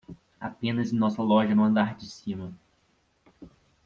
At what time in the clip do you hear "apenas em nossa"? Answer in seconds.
0.39-1.21